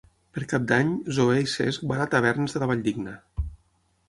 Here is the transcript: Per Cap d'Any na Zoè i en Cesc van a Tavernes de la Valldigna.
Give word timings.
Per 0.35 0.45
Cap 0.53 0.63
d'Any 0.71 0.87
na 0.93 1.13
Zoè 1.19 1.35
i 1.41 1.43
en 1.43 1.51
Cesc 1.51 1.85
van 1.93 2.01
a 2.07 2.09
Tavernes 2.15 2.57
de 2.59 2.63
la 2.65 2.71
Valldigna. 2.73 3.15